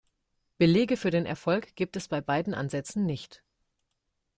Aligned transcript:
Belege 0.57 0.97
für 0.97 1.11
den 1.11 1.27
Erfolg 1.27 1.75
gibt 1.75 1.95
es 1.95 2.07
bei 2.07 2.21
beiden 2.21 2.55
Ansätzen 2.55 3.05
nicht. 3.05 3.43